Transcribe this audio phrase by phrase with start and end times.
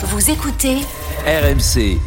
[0.00, 0.76] Vous écoutez
[1.26, 1.98] RMC.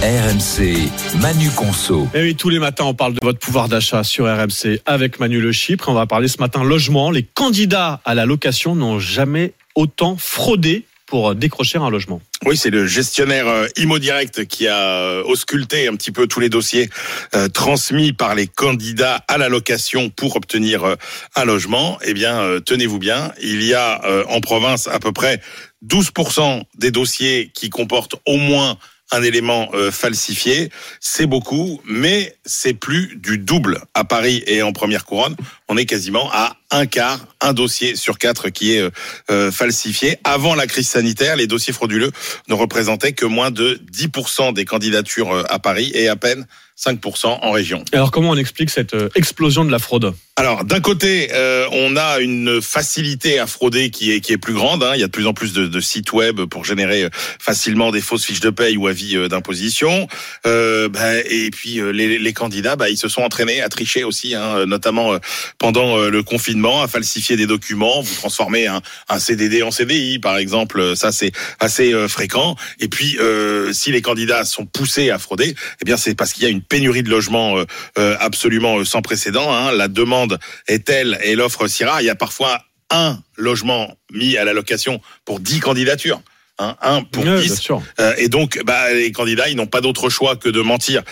[0.00, 2.04] RMC, Manu Conso.
[2.14, 5.18] Et Eh oui, tous les matins, on parle de votre pouvoir d'achat sur RMC avec
[5.18, 5.88] Manu Le Chypre.
[5.88, 7.10] On va parler ce matin logement.
[7.10, 12.22] Les candidats à la location n'ont jamais autant fraudé pour décrocher un logement.
[12.46, 16.40] Oui, c'est le gestionnaire euh, Imo Direct qui a euh, ausculté un petit peu tous
[16.40, 16.88] les dossiers
[17.34, 20.94] euh, transmis par les candidats à la location pour obtenir euh,
[21.36, 21.98] un logement.
[22.02, 25.42] Eh bien, euh, tenez-vous bien, il y a euh, en province à peu près
[25.86, 28.78] 12% des dossiers qui comportent au moins
[29.12, 33.82] un élément euh, falsifié, c'est beaucoup, mais c'est plus du double.
[33.92, 35.36] À Paris et en première couronne,
[35.68, 38.90] on est quasiment à un quart, un dossier sur quatre qui est euh,
[39.30, 40.16] euh, falsifié.
[40.24, 42.10] Avant la crise sanitaire, les dossiers frauduleux
[42.48, 46.46] ne représentaient que moins de 10% des candidatures euh, à Paris et à peine
[46.82, 47.84] 5% en région.
[47.92, 50.14] Alors, comment on explique cette explosion de la fraude?
[50.36, 54.54] Alors d'un côté, euh, on a une facilité à frauder qui est qui est plus
[54.54, 54.82] grande.
[54.82, 54.92] hein.
[54.94, 58.00] Il y a de plus en plus de, de sites web pour générer facilement des
[58.00, 60.08] fausses fiches de paye ou avis d'imposition.
[60.46, 64.34] Euh, bah, et puis les, les candidats, bah, ils se sont entraînés à tricher aussi,
[64.34, 65.18] hein, notamment
[65.58, 68.00] pendant le confinement, à falsifier des documents.
[68.02, 70.94] Vous transformez un, un CDD en CDI, par exemple.
[70.96, 72.56] Ça c'est assez euh, fréquent.
[72.78, 76.44] Et puis euh, si les candidats sont poussés à frauder, eh bien c'est parce qu'il
[76.44, 77.64] y a une pénurie de logements euh,
[77.98, 79.52] euh, absolument euh, sans précédent.
[79.52, 79.72] hein.
[79.72, 82.00] La demande est telle et l'offre si rare.
[82.00, 86.20] Il y a parfois un logement mis à la location pour 10 candidatures.
[86.58, 87.46] Hein, un pour Ouais, 10.
[87.46, 87.82] bien sûr.
[87.98, 91.02] Euh, et donc, bah, les candidats, ils n'ont pas d'autre choix que de mentir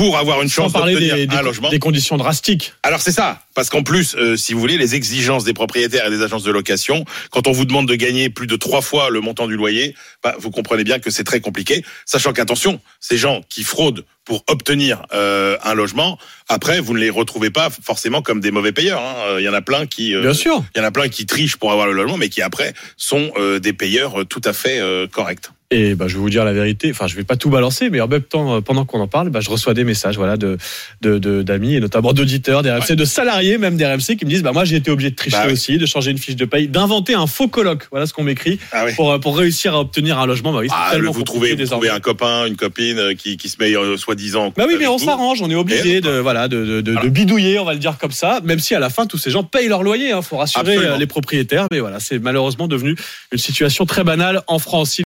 [0.00, 1.68] pour avoir une Sans chance parler d'obtenir des, des- un logement.
[1.68, 2.72] des conditions drastiques.
[2.82, 6.10] Alors c'est ça, parce qu'en plus, euh, si vous voulez, les exigences des propriétaires et
[6.10, 9.20] des agences de location, quand on vous demande de gagner plus de trois fois le
[9.20, 11.84] montant du loyer, bah, vous comprenez bien que c'est très compliqué.
[12.06, 17.10] Sachant qu'attention, ces gens qui fraudent pour obtenir euh, un logement, après vous ne les
[17.10, 19.00] retrouvez pas forcément comme des mauvais payeurs.
[19.02, 19.14] hein.
[19.26, 20.64] Euh, Il y en a plein qui, euh, Bien sûr.
[20.74, 23.32] il y en a plein qui trichent pour avoir le logement, mais qui après sont
[23.36, 25.50] euh, des payeurs euh, tout à fait euh, corrects.
[25.72, 26.90] Et bah, je vais vous dire la vérité.
[26.90, 29.30] Enfin, je vais pas tout balancer, mais en même temps, euh, pendant qu'on en parle,
[29.30, 30.58] bah, je reçois des messages, voilà, de
[31.00, 34.30] de- de- d'amis et notamment d'auditeurs, des RMC, de salariés même des RMC qui me
[34.30, 35.52] disent, bah moi j'ai été obligé de tricher Bah oui.
[35.52, 37.86] aussi, de changer une fiche de paye, d'inventer un faux colloque.
[37.92, 38.94] Voilà ce qu'on m'écrit Ah oui.
[38.96, 40.52] pour euh, pour réussir à obtenir un logement.
[40.52, 41.86] Bah oui, Ah, tellement vous trouvez, vous désormais.
[41.86, 44.52] trouvez un copain, une copine euh, qui, qui se met euh, soi-disant.
[44.56, 45.04] Bah oui, mais on vous.
[45.04, 48.40] s'arrange, on est obligé de voilà de, de, bidouiller, on va le dire comme ça,
[48.42, 50.12] même si à la fin tous ces gens payent leur loyer.
[50.16, 50.96] Il faut rassurer Absolument.
[50.96, 52.96] les propriétaires, mais voilà, c'est malheureusement devenu
[53.30, 54.98] une situation très banale en France.